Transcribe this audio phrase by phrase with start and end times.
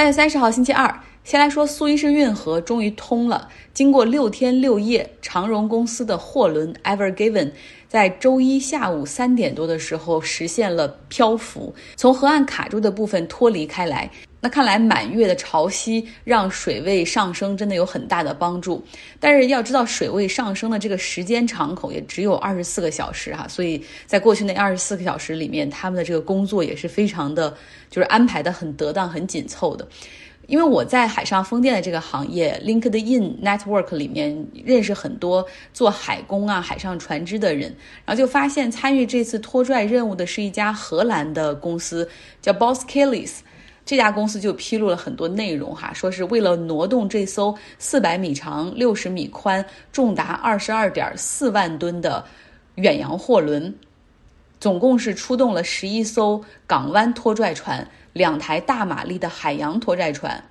[0.00, 3.50] 八月三十号星期二，先来说苏伊士运河终于通了。
[3.74, 7.52] 经过六天六夜，长荣公司的货轮 Ever Given
[7.86, 14.10] 在周一下午三点多的时候实现了漂浮，从河岸卡住的部分脱离开来。
[14.42, 18.82] 那看来满月的潮汐让水位上升真的有很大的帮助，
[19.18, 27.54] 但是要知道水位上升的这个时间敞口也只有二十四个小时哈，所以在过去那二十四个小时里面，他们的这个工作也是非常的，
[27.90, 29.86] 就是安排的很得当、很紧凑的。
[30.46, 42.08] 因为我在海上风电的这个行业 LinkedIn Network 里面认识很多做海工啊、海上船只的人，然后就发现参与这次拖拽任务的是一家荷兰的公司，
[42.40, 43.40] 叫 Boss Kelly's。
[43.84, 52.24] 这家公司就披露了很多内容哈，说是为了挪动这艘四百米长、六十米宽、重达二十二点四万吨的
[52.76, 53.74] 远洋货轮，
[54.60, 60.44] 总共是出动了十一艘港湾拖拽船、两台大马力的海洋拖拽船，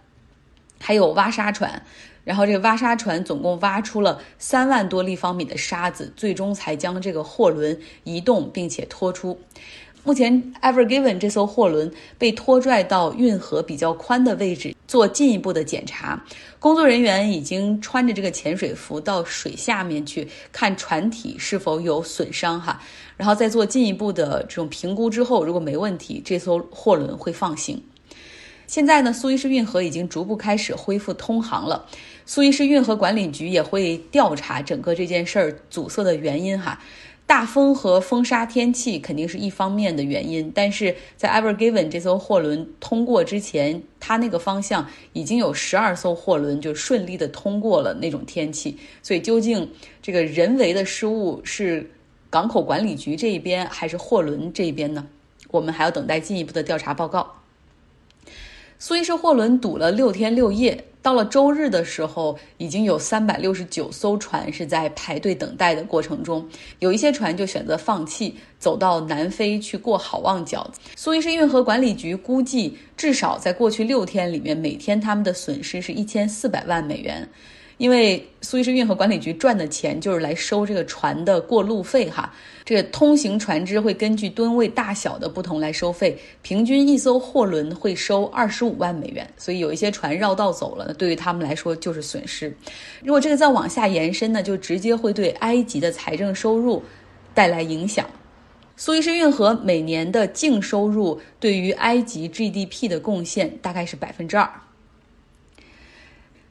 [0.80, 1.82] 还有挖沙船。
[2.26, 9.40] 然后这个挖沙船总共挖出了三万多立方米的沙子，最终才将这个货轮移动并且拖出。
[10.04, 16.24] 目前，Ever Given 这艘货轮被拖拽到运河比较宽的位置做进一步的检查。
[16.58, 22.82] 工作人员已经穿着这个潜水服到水下面去看船体是否有损伤哈，
[23.18, 27.82] 然后再做进一步的这种评估之后，如果没问题，这艘货轮会放行。
[28.68, 31.86] 现在呢，苏伊士运河已经逐步开始恢复通航了。
[32.26, 36.80] 苏伊士运河管理局也会调查整个这件事儿阻塞的原因哈。
[37.30, 49.70] 大风和风沙天气肯定是一方面的原因，但是在 Ever Given 这艘货轮通过之前，它那个方向已经有十二艘货轮就顺利的通过了那种天气，所以究竟
[50.02, 51.92] 这个人为的失误是
[52.32, 55.06] 港口管理局这一边还是货轮这一边呢？
[55.52, 57.36] 我们还要等待进一步的调查报告。
[58.80, 60.86] 苏伊士货轮堵了六天六夜。
[61.02, 66.46] 到了周日的时候，已经有三百六十九艘船是在排队等待的过程中，
[66.80, 70.70] 有一些船就选择放弃，走到南非去过好望角。
[70.96, 77.28] 苏伊士运河管理局估计，至少在过去六天里面，每天他们的损失是一千四百万美元。
[77.80, 82.30] 因为苏伊士运河管理局赚的钱就是来收这个船的过路费哈，
[82.66, 92.54] 这个通行船只会根据吨位大小的不同来收费，平均一艘货轮会收二十五万美元，所以有一些船绕道走了，对于他们来说就是损失。
[93.02, 96.84] 如果这个再往下延伸呢，就直接会对埃及的财政收入
[97.34, 98.06] 带来影响。
[98.76, 104.52] 苏伊士运河每年的净收入对于埃及 GDP 的贡献大概是百分之二。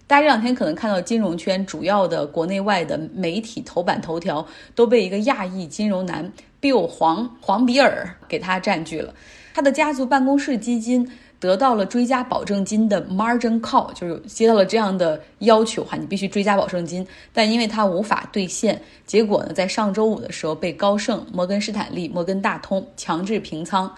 [0.09, 6.33] 大家这两天可能看到金融圈主要的国内外的媒体头版头条都被一个亚裔金融男
[6.63, 9.13] Bill 黄黄比尔给他占据了。
[9.53, 11.07] 他的家族办公室基金
[11.39, 17.07] 得到了追加保证金的 margin call，就是接到了这样的要求哈，你必须追加保证金。
[17.33, 23.95] 但因为他无法兑现，结果呢，在上周五的时候被高盛、摩根士坦利、摩根大通强制平仓。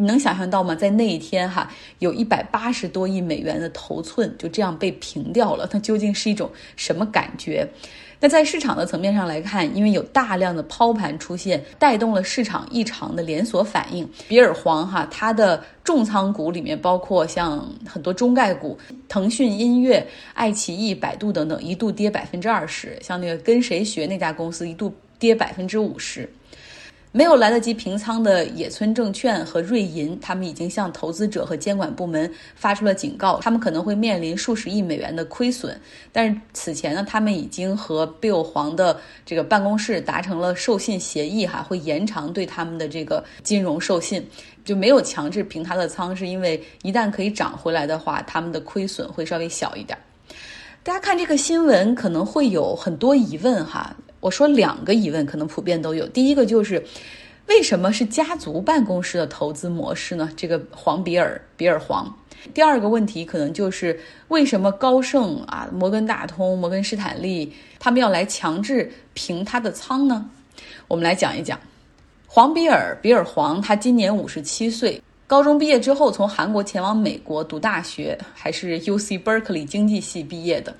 [0.00, 0.74] 你能想象到吗？
[0.74, 7.68] 在那一天，哈，有一百八十多亿美元的头寸就这样被平掉了，它究竟是一种什么感觉？
[8.22, 14.08] 那在市场的层面上来看，因为有大量的抛盘出现，带动了市场异常的连锁反应。
[14.28, 18.78] 比尔黄哈，它的重仓股里面包括像很多中概股，
[19.08, 22.98] 腾讯音乐、爱奇艺、百度等等，一度跌百分之二十。
[23.02, 26.28] 像那个跟谁学那家公司，一度跌百分之五十。
[27.12, 35.76] 没有来得及平仓的野村证券和瑞银，他们已经向投资者和监管部门发出了警告，他们可能会面临数十亿美元的亏损。
[36.12, 44.24] 但是此前呢，他们已经和 Bill 黄的这个办公室达成了授信协议，哈，会延长对他们的这个金融授信，
[44.64, 49.98] 就没有强制平他的仓，是因为一旦可以涨回来的话，他们的亏损会稍微小一点。
[50.84, 53.96] 大家看这个新闻可能会有很多疑问，哈。
[54.20, 56.06] 我说两个疑问，可能普遍都有。
[56.08, 56.84] 第一个就是，
[57.46, 60.30] 为什么是家族办公室的投资模式呢？
[60.36, 62.14] 这个黄比尔比尔黄。
[62.54, 63.98] 第二个问题可能就是，
[64.28, 70.28] 为什么高盛啊、摩根大通、摩根士坦利他们要来强制平他的仓呢？
[70.86, 71.58] 我们来讲一讲，
[72.26, 75.00] 黄比尔比尔黄，他今年五十七岁。
[75.30, 80.74] 高中毕业之后，从韩国前往美国读大学，还是 U C Berkeley 经济系毕业的。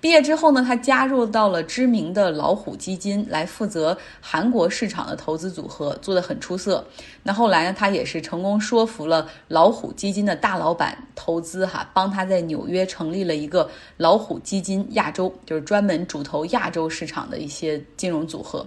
[0.00, 6.86] 毕业之后呢，他加入到了知名的老虎基金，来负责韩国市场的投资组合，做得很出色。
[7.24, 18.64] 那后来呢，他也是成功说服了老虎基金的大老板投资哈，帮他在纽约成立了一个老虎基金亚洲，就是专门主投亚洲市场的一些金融组合。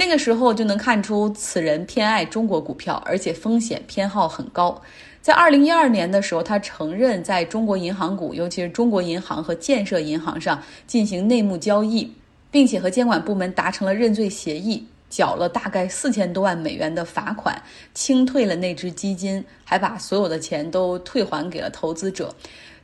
[0.00, 4.80] 那个时候就能看出此人偏爱中国股票，而且风险偏好很高。
[5.20, 12.10] 在二零一二年的时候，他承认在中国银行股，尤其是中国银行和建设银行上进行内幕交易，
[12.50, 17.62] 并且和监管部门达成了认罪协议，缴了大概四千多万美元的罚款，
[17.92, 22.34] 清退了那只基金，还把所有的钱都退还给了投资者。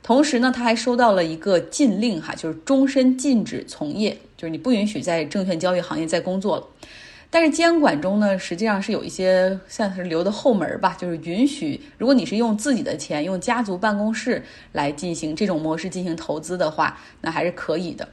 [0.03, 6.67] 同时呢，他还收到了一个禁令，哈，就是终身禁止从业，就是你不允许在证券交易行业再工作了。
[7.29, 14.41] 但是监管中呢，实际上是有一些像是留的后门吧，就是允许，如果你是用自己的钱，用家族办公室
[14.71, 18.07] 来进行这种模式进行投资的话，那还是可以的。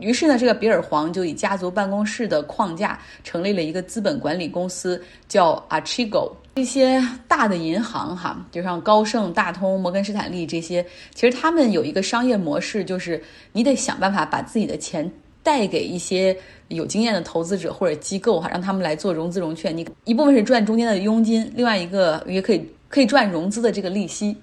[0.00, 6.32] 于是呢，这个比尔黄就以家族办公室的框架成立了一个资本管理公司，叫 Archigo。
[6.56, 10.84] 这些大的银行哈，就像高盛、大通、摩根士坦利这些，
[11.14, 13.22] 其实他们有一个商业模式，就是
[13.52, 15.08] 你得想办法把自己的钱。
[15.44, 16.36] 带给一些
[16.68, 19.76] 有经验的投资者或者机构哈，让他们来做融资融券。
[19.76, 24.36] 你一部分是赚中间的佣金，另外一个也可以可以赚融资的这个利息。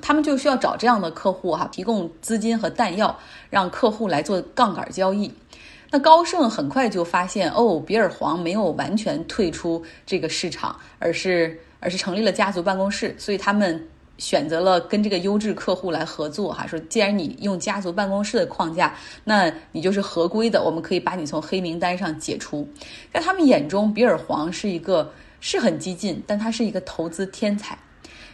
[0.00, 3.18] 他们就需要找这样的客户哈，提供资金和弹药，
[3.50, 5.32] 让客户来做杠杆交易。
[5.90, 13.88] 那高盛很快就发现，哦，比尔黄没有完全退出这个市场，而是而是成立了家族办公室，所以他们。
[14.18, 18.94] 选择了跟这个优质客户来合作，哈，说既然你用家族办公室的框架，
[19.24, 22.68] 那你就是合规的，我们可以把你从黑名单上解除。
[23.12, 27.76] 在他们眼中，比尔黄是一个是很激进，但他是一个投资天才。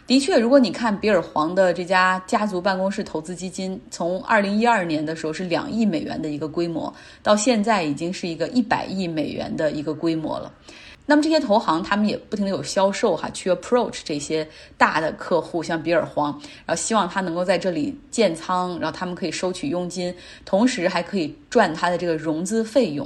[0.07, 6.93] 的确，如果你看比尔黄的这家家族办公室投资基金，从二零一二年的时候是两亿美元的一个规模，
[7.23, 10.51] 到现在已经是一个一百亿美元的一个规模了。
[11.11, 14.47] 那么这些投行，他们也不停的有销售哈，去 approach 这些
[14.77, 16.31] 大的客户，像比尔黄，
[16.65, 20.15] 然后希望他能够在这里建仓，然后他们可以收取佣金，
[20.45, 23.05] 同时还可以赚他的这个融资费用。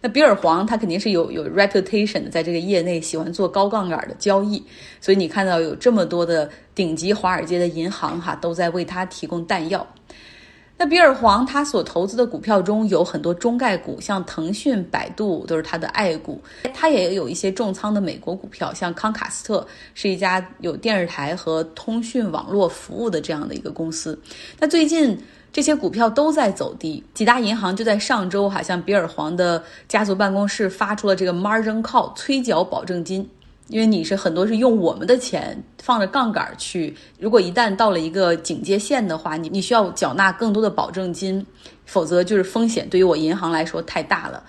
[0.00, 4.64] 那比尔黄他肯定是有有 reputation 的，在这个业内喜欢做高杠杆的交易，
[4.98, 9.86] 所以你看到有这么多的顶级华尔街的银行哈，都在为他提供弹药。
[10.78, 16.38] 那比尔黄他所投资的股票中有很多中概股，像腾讯、百度都是他的爱股。
[16.74, 24.18] 他也有一些重仓的美国股票，像康卡斯特是一家有电视台和通讯网络服务的这样的一个公司。
[24.60, 25.18] 那最近
[25.50, 33.26] 这些股票都在走低，几大银行就在上周哈向比尔黄的家族办公室发出了这个 margin call 催缴保证金。
[33.68, 41.44] 因为你是很多是用我们的钱放着杠杆去，如果一旦到了一个警戒线的话，你你需要缴纳更多的保证金，
[41.84, 44.42] 否则就是风险对于我银行来说太大了。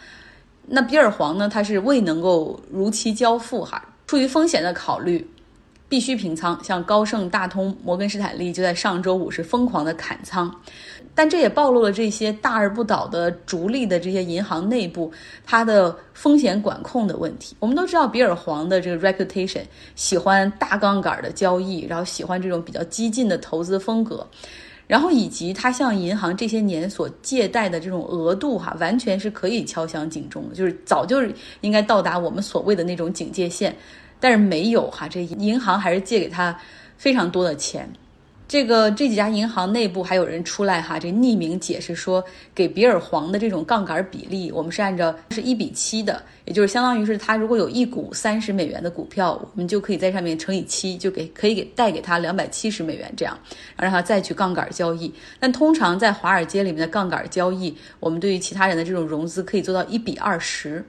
[0.67, 5.27] 那比尔黄呢，他是未能够如期交付哈，出于风险的考虑。
[5.89, 10.53] 必须平仓，像高盛、大通、摩根士坦利就在上周五是疯狂的砍仓，
[11.15, 15.09] 但这也暴露了这些大而不倒的逐利的这些银行内部
[15.45, 17.55] 它的风险管控的问题。
[17.59, 19.61] 我们都知道比尔黄的这个 reputation，
[19.95, 24.27] 喜欢大杠杆的交易，然后喜欢这种比较激进的投资风格，
[24.87, 31.23] 然后以及他向银行这些年所借贷的这种额度哈，完全是可以敲响警钟的，就是早就
[31.61, 33.73] 应该到达我们所谓的那种警戒线。
[34.19, 36.57] 但是没有哈，这银行还是借给他
[36.97, 37.89] 非常多的钱。
[38.47, 42.23] 这个这几家银行内部还有人出来哈，这匿名解释说，
[42.55, 53.37] 给比尔黄的这种杠杆比例，我们是按照是一比七的，也就是相当于是他如果有一股三十美元的股票，我们就可以在上面乘以七，就给可以给贷给他两百七十美元这样，
[53.75, 55.13] 然后让他再去杠杆交易。
[55.41, 60.85] 但通常在华尔街里面的杠杆交易，我们对于其他人的这种融资可以做到一比二十。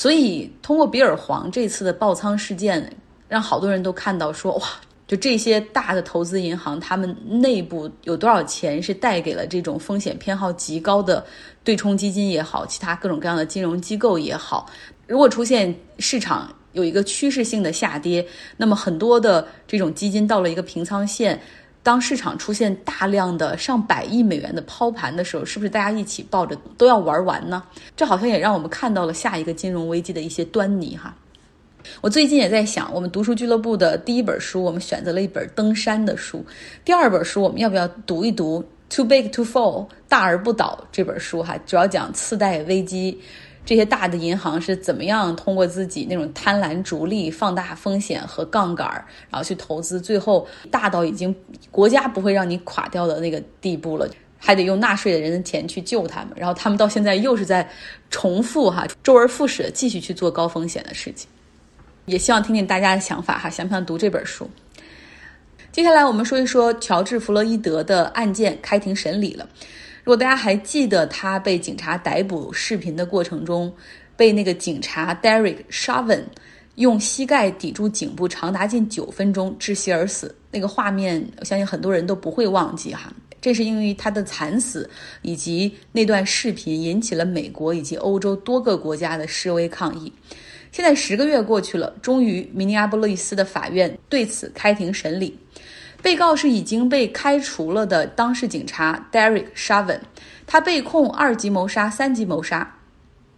[0.00, 2.90] 所以，通过比尔黄这次的爆仓事件，
[3.28, 4.66] 让好多人都看到说，哇，
[5.06, 11.22] 就这些大的投资银行，他们内部有多少钱是贷给了这种风险偏好极高的
[11.62, 14.70] 对冲基金也好，其他各种各样的金融机构也好。
[15.06, 18.26] 如果出现市场有一个趋势性的下跌，
[18.56, 21.38] 那么很多的这种基金到了一个平仓线。
[21.82, 27.62] 当市场出现大量的上百亿美元的抛盘的时候，是不是大家一起抱着都要玩完呢？
[27.96, 31.14] 这好像也让我们看到了下一个金融危机的一些端倪哈。
[32.02, 36.40] 我最近也在想，我们读书俱乐部的第一本书，我们选择了一本登山的书；
[36.84, 38.62] 第二本书，我们要不要读一读
[38.94, 41.56] 《Too Big to Fall》大而不倒这本书哈？
[41.64, 43.18] 主要讲次贷危机。
[43.64, 51.34] 这些大的银行是怎么样通过自己那种贪婪逐利、放大风险和杠杆儿，然后去投资，最后大到已经
[51.70, 57.68] 国家不会让你垮掉的那个地步了，还得用纳税的人的钱去救他们，然后他们到现在又是在
[58.10, 61.28] 重复哈，周而复始的继续去做高风险的事情。
[62.06, 64.50] 也希望听听大家的想法哈，想不想读这本书？
[65.70, 69.48] 接下来我们说一说乔治·弗洛伊德的案件开庭审理了。
[70.02, 73.72] 如果大家还记得他被警察逮捕视频的过程中，
[74.16, 76.22] 被那个警察 Derek Chavin
[76.76, 80.34] 用膝盖抵住颈部长达近九分钟，窒息而死。
[80.50, 83.12] 那个画面，我相信很多人都不会忘记哈。
[83.40, 84.88] 这是因为他的惨死
[85.22, 90.12] 以及那段视频引起了美国以及欧洲多个国家的示威抗议。
[90.72, 95.38] 现在十个月过去了，终于明尼阿波利斯的法院对此开庭审理。
[96.02, 100.00] 被告是已经被开除了的当事警察 Derek Chauvin，
[100.46, 102.76] 他被控二级谋杀、三级谋杀。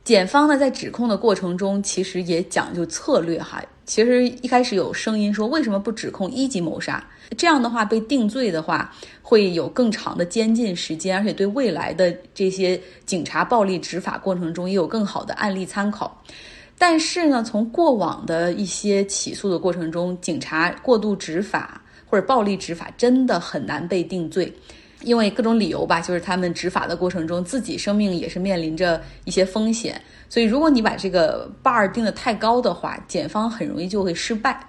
[0.04, 3.62] 检方呢，在指控的过程中，其实也讲究策略哈。
[3.84, 7.04] 其实一开始有声音说，为什么不指控一级谋杀？
[7.36, 8.92] 这样的话，被定罪的话，
[9.22, 16.22] 会有更长的监禁时间，而且对未来的这些警察暴力执法过程中也有更好的案例参考。
[16.78, 21.81] 但是呢，从过往的一些起诉的过程中，警察过度执法
[22.12, 24.52] 或者暴力执法，真的很难被定罪。
[25.00, 29.98] 因为各种理由吧，就是他们执法的过程中，自己生命也是面临着一些风险。
[30.28, 34.60] 所以，如果你把这个 bar 定的太高的话，检方很容易就会失败。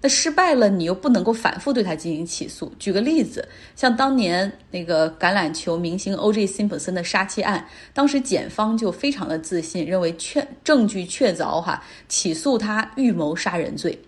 [0.00, 2.72] 那失败了，你又不能够反复对他进行起诉。
[2.80, 6.46] 举个例子，像当年那个橄榄球明星 O.J.
[6.46, 7.64] 辛普森的杀妻案，
[7.94, 13.98] 当时检方就非常的自信，认为确证据确凿，哈，起诉他预谋杀人罪。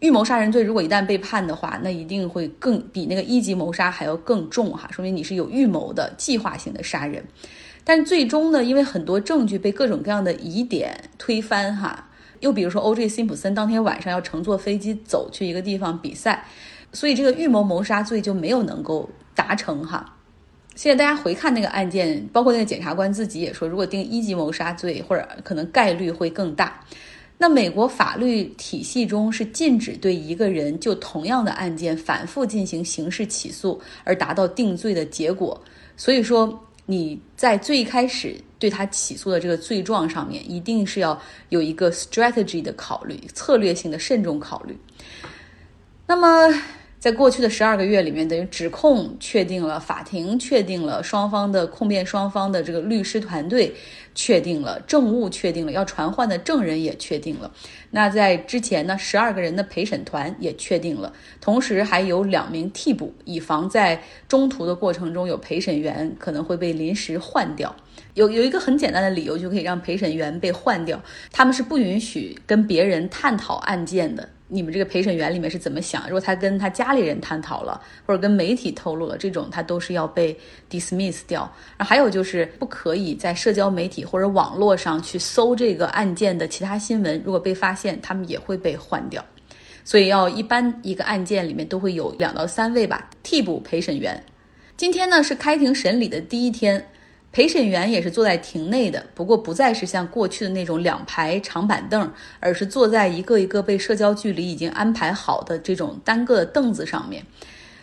[0.00, 7.22] 预谋杀人罪如果一旦被判的话，那一定会更比那个一级谋杀还要更重哈，说明你是有预谋的计划性的杀人。
[7.84, 12.08] 但最终呢，因为很多证据被各种各样的疑点推翻哈，
[12.40, 13.08] 又比如说 O.J.
[13.08, 16.44] 辛普森当天晚上要乘坐飞机走去一个地方比赛，
[16.92, 20.16] 所以这个预谋谋杀罪就没有能够达成哈。
[20.74, 26.80] 现在大家回看那个案件，包括那个检察官自己也说，如果定一级谋杀罪，或者可能概率会更大。
[27.42, 35.58] 那美国法律体系中是禁止对一个人就同样的案件反复进行刑事起诉而达到定罪的结果，
[35.96, 41.18] 所以说你在最开始对他起诉的这个罪状上面，一定是要
[41.48, 44.76] 有一个 strategy 的考虑，策略性的慎重考虑。
[46.06, 46.54] 那么。
[47.00, 53.74] 在过去的十二个月里面，等于指控确定了，法庭确定了，双方的控辩双方的这个律师团队
[54.14, 57.52] 确定了，证物确定了，要传唤的证人也确定了。
[57.90, 67.74] 那在之前呢，十二个人的陪审团也确定了，同时还有两名替补，以防在中途的过程中有陪审员可能会被临时换掉。
[68.14, 74.28] 有有一个很简单的理由就可以让陪审员被换掉，他们是不允许跟别人探讨案件的。
[74.52, 76.02] 你们这个陪审员里面是怎么想？
[76.04, 80.36] 如果他跟他家里人探讨了，或者跟媒体透露了，这种他都是要被
[80.68, 81.42] dismiss 掉。
[81.78, 89.24] 然后还有就是不可以在社交媒体或者网络上去搜这个案件的其他新闻，如果被发现，他们也会被换掉。
[89.84, 94.22] 所以要一般一个案件里面都会有两到三位吧替补陪审员。
[94.76, 96.84] 今天呢是开庭审理的第一天。
[97.32, 107.24] 陪审员也是坐在庭内的，不过不再是像过去的那种两排长板凳，而是坐在一个一个被社交距离已经安排好的这种单个的凳子上面。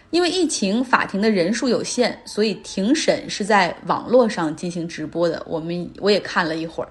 [0.09, 5.41] 因为疫情，法庭的人数有限，所以庭审是在网络上进行直播的。
[5.45, 6.89] 我们我也看了一会儿，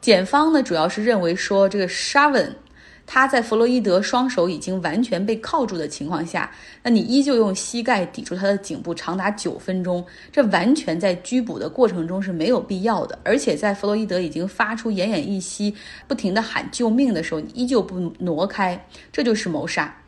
[0.00, 2.54] 检方呢主要是认为说这个沙文。
[3.10, 13.18] 他在弗洛伊德双手已经完全被铐住的情况下，那你依旧用膝盖抵住他的颈部长达九分钟，这完全在拘捕的过程中是没有必要的。
[13.24, 15.74] 而且在弗洛伊德已经发出奄奄一息、
[16.06, 20.02] 不停地喊救命的时候，你依旧不挪开，这就是谋杀。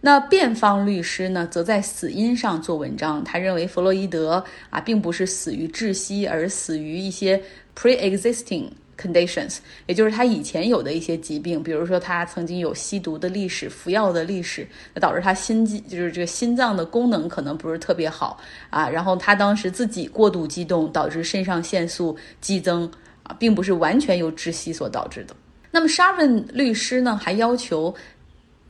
[0.00, 7.40] 那辩方律师呢，则在死因上做文章，他认为弗洛伊德啊，并不是死于窒息，而死于一些
[7.76, 8.70] pre-existing。
[8.96, 14.66] conditions，也就是他以前有的一些疾病，比如说他曾经有吸毒的历史、服药的历史，
[15.00, 18.88] 导致他心肌就是这个心脏的功能可能不是特别好啊。
[18.88, 22.90] 然后他当时自己过度激动，导致肾上腺素激增
[23.22, 25.34] 啊，并不是完全由窒息所导致的。
[25.70, 27.94] 那么沙文律师呢，还要求。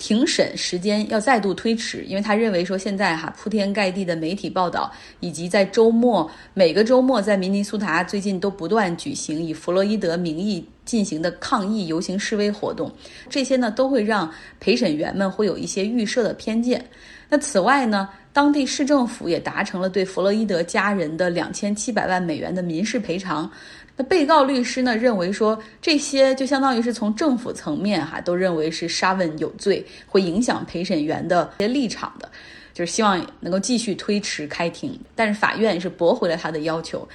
[0.06, 12.92] 庭审时间要再度推迟，因为他认为说现在哈铺天盖地的媒体报道，以及在周末每个周末在明尼苏达最近都不断举行以弗洛伊德名义进行的抗议游行示威活动，
[13.30, 14.30] 这些呢都会让
[14.60, 16.84] 陪审员们会有一些预设的偏见。
[17.30, 23.50] 那此外呢，当地市政府也达成了对弗洛伊德家人的两千七百万美元的民事赔偿。
[23.96, 32.28] 那被告律师呢认为说，这些就相当于是从政府层面哈都认为是沙文有罪，会影响陪审员的一些立场的，
[32.72, 34.98] 就是希望能够继续推迟开庭。
[35.14, 37.08] 但是法院是驳回了他的要求。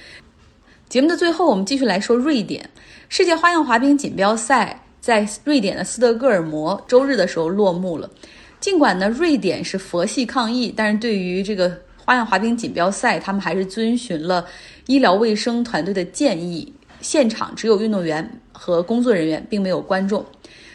[0.88, 2.68] 节目的最后，我们继续来说瑞典
[3.08, 8.10] 世界花样滑冰锦标赛在瑞典的斯德哥尔摩周日的时候落幕了。
[8.58, 11.78] 尽管呢，瑞典是佛系抗议，但是对于这个
[12.10, 14.44] 花样滑冰锦标赛，他们还是遵循了。
[14.86, 20.26] 医疗卫生团队的建议，现场只有运动员和工作人员，并没有观众。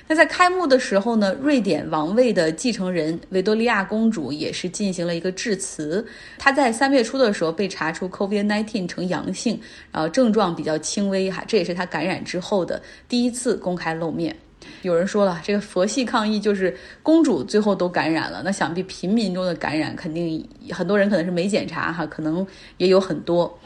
[0.07, 6.07] 那在开幕的时候呢，瑞典王位的继承人维多利亚公主也是进行了一个致辞。
[6.37, 9.59] 她在三月初的时候被查出 COVID-19 呈阳性，
[9.91, 14.33] 然后症状比较轻微哈，这也是她感染之后的第一次公开露面。
[14.81, 22.45] 有人说了，这个佛系抗议就是公主最后都感染了，那想必平民中的感染肯定很多人可能是没检查哈，可能
[22.77, 23.59] 也有很多，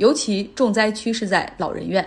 [0.00, 2.04] 尤其重灾区是在老人院。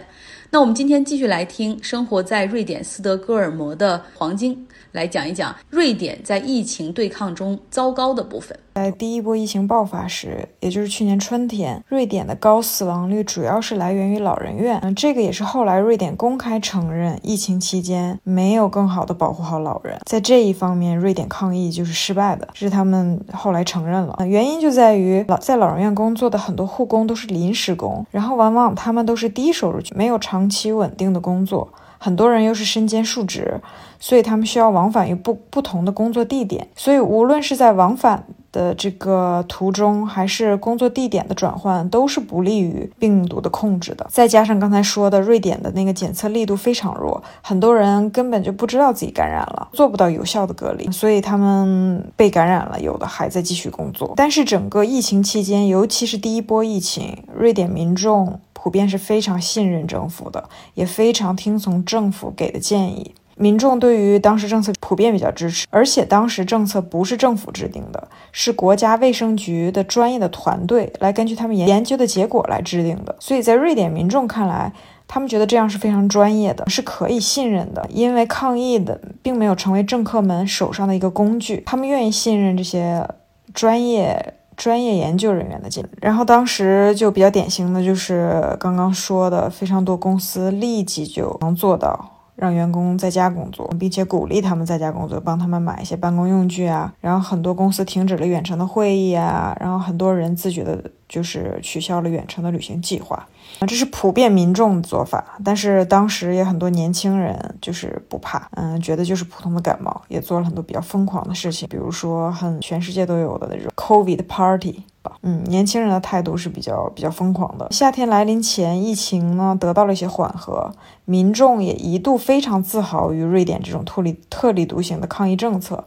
[0.50, 8.56] 那我们今天继续来听生活在瑞典斯德哥尔摩的黄晶来讲一讲瑞典在疫情对抗中糟糕的部分。
[8.76, 14.80] 在第一波疫情爆发时，也就是去年春天，瑞典的高死亡率主要是来源于老人院。
[14.82, 24.18] 嗯，这个也是后来瑞典公开承认，疫情期间没有更好的保护好老人，在这一方面，瑞典抗疫就是失败的，这是他们后来承认了。
[24.26, 33.62] 原因就在于老在老人院工作的很多护工都是临时工，然后往往他们都是低收入，没有长期稳定的工作，很多人又是身兼数职，
[34.00, 38.26] 所以他们需要往返于不不同的工作地点，所以无论是在往返。
[38.54, 44.08] 的这个途中，还是工作地点的转换，都是不利于病毒的控制的。
[44.10, 54.14] 再加上刚才说的，瑞典的那个检测力度非常弱，很多人根本就不知道自己感染了，做不到有效的隔离，所以他们被感染了，有的还在继续工作。
[54.16, 63.16] 但是整个疫情期间，尤其是第一波疫情，瑞典民众普遍是非常信任政府的，也非常听从政府给的建议。
[63.36, 73.16] 民众对于当时政策普遍比较支持，而且当时政策不是政府制定的，是国家卫生局的专业的团队来根据他们研研究的结果来制定的。
[73.20, 74.72] 所以在瑞典民众看来，
[75.08, 77.84] 他们觉得这样是非常专业的，是可以信任的。
[77.90, 83.08] 因为抗疫的并没有成为政客们手上的一个工具，他们愿意信任这些
[83.54, 85.88] 专业专业研究人员的建议。
[86.00, 92.12] 然后当时就比较典型的就是刚刚说的，非常多公司立即就能做到。
[92.36, 96.94] 让员工在家工作，并且鼓励他们在家工作，帮他们买一些办公用具啊。
[97.00, 103.28] 然后很多公司停止了远程的会议啊，然后很多人自觉的就是取消了远程的旅行计划。
[103.68, 105.24] 这是普遍民众的做法。
[105.44, 114.84] 但是当时也很多年轻人就是不怕，嗯，觉得就是普通的感冒，也做了很多比较疯狂的事情，比如说很全世界都有的那种 COVID party。
[115.22, 117.68] 嗯，年轻人的态度是比较比较疯狂的。
[117.72, 120.72] 夏天来临前，疫情呢得到了一些缓和，
[121.06, 125.84] 民众也一度非常自豪于瑞典这种特立特立独行的抗疫政策，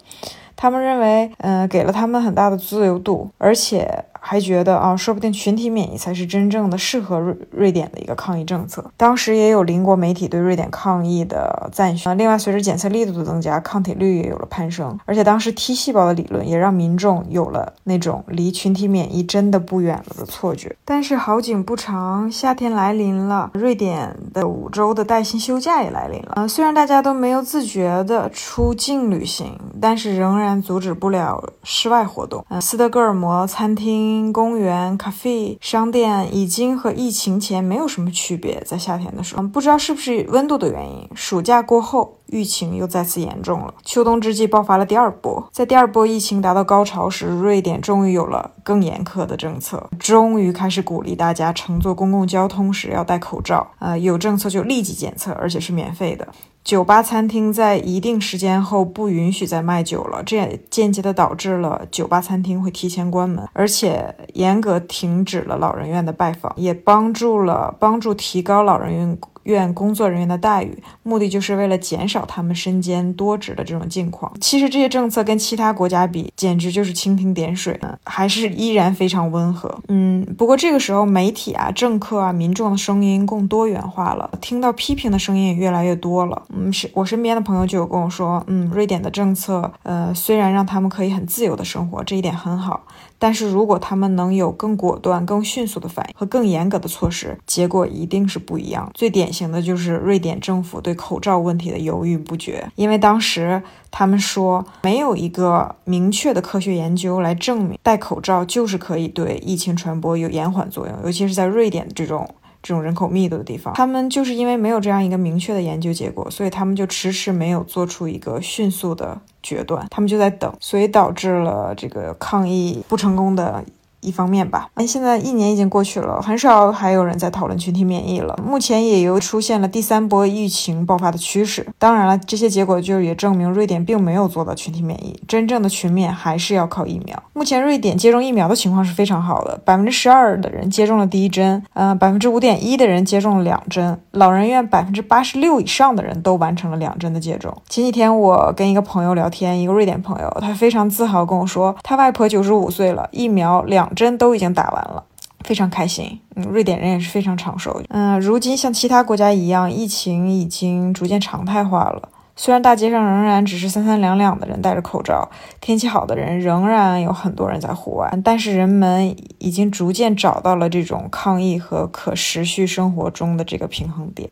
[0.55, 4.05] 他们认为，嗯，给了他们很大的自由度，而且。
[4.29, 8.85] 还觉得啊，说不定群体免疫才是真正的适合瑞瑞典的一个抗疫政策。
[8.97, 12.15] 当时也有邻国媒体对瑞典抗疫的赞许啊。
[12.15, 14.99] 另外，随着检测力度的增加，抗体率也有了攀升。
[15.05, 20.75] 而且当时 T 细胞的理论也让民众有了那种离群体免疫真的不远了的错觉。
[20.85, 26.33] 但是好景不长，夏天来临了，瑞典的五周的带薪休假也来临了。
[26.35, 32.45] 嗯，虽然大家都没有自觉的出境旅行，但是仍然阻止不了室外活动。
[32.49, 34.16] 嗯，斯德哥尔摩餐厅。
[34.33, 38.63] 公园、咖啡、商店已经和疫情前没有什么区别。
[38.67, 43.75] 在夏天的时候，不知道是不是温度的原因，暑假过后，疫情又再次严重了。
[43.85, 53.67] 秋冬之际爆发了第二波，在第二波疫情达到高潮时，瑞典终于有了更严苛的政策，终于开始鼓励大家乘坐公共交通时要戴口罩。
[53.79, 56.27] 呃，有政策就立即检测，而且是免费的。
[56.67, 69.17] 酒吧、餐厅在一定时间后不允许再卖酒了，这也间接的导致了酒吧、餐厅会提前关门，而且严格停止了老人院的拜访，也帮助了帮助提高老人院。
[69.47, 74.31] 院工作人员的待遇，目的就是为了减少他们身兼多职的这种境况。
[74.41, 79.75] 其实这些政策跟其他国家比，简直就是蜻蜓点水，呢，还是依然非常温和。
[79.89, 86.43] 嗯，不过这个时候媒体啊、政客啊、民众的声音更多元化了，听到批评的声音也越来越多了。
[86.49, 92.83] 嗯，是我身边的朋友就有跟我说，嗯，瑞典的政策，呃，虽然让他们可以很自由的生活，这一点很好。
[93.19, 98.91] 但是如果他们能有更果断、更迅速的反应和更严格的措施，结果一定是不一样。
[98.95, 112.29] 最典型的就是瑞典政府对口罩问题的犹豫不决，因为当时他们说没有一个明确的科学研究来证明戴口罩就是可以对疫情传播有延缓作用，尤其是在瑞典这种。
[112.67, 123.65] 这种人口密度的地方，他们就是因为没有这样一个明确的研究结果，所以他们就迟迟没有做出一个迅速的决断，他们就在等，所以导致了这个抗议不成功的。
[124.07, 124.69] 一方面吧。
[124.75, 128.39] 哎，现在一年已经过去了，很少还有人在讨论群体免疫了。
[128.43, 131.67] 目前也又出现了第三波疫情爆发的趋势。
[131.79, 137.21] 当然了，这些结果就也证明瑞典并没有做到群体免疫，真正的群免还是要靠疫苗。
[137.33, 147.55] 目前瑞典接种疫苗的情况是非常好的，百分之十二的人接种了第一针，呃，百分之五点一的人接种了两针，老人院百分之八十六以上的人都完成了两针的接种。
[147.69, 155.03] 前几天我跟一个朋友聊天，一个瑞典朋友，他非常自豪跟我说，他外婆九十五岁了，疫苗两针都已经打完了，
[155.41, 156.21] 非常开心。
[156.37, 157.83] 嗯，瑞典人也是非常长寿。
[157.89, 162.11] 嗯，如今像其他国家一样，疫情已经逐渐常态化了。
[162.39, 174.29] 虽然大街上仍然只是三三两两的人戴着口罩，天气好的人仍然有很多人在户外，但是人们已经逐渐找到了这种抗疫和可持续生活中的这个平衡点。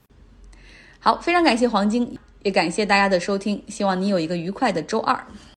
[1.00, 5.18] 好，非常感谢黄晶，也感谢大家的收听，希望你有一个愉快的周二。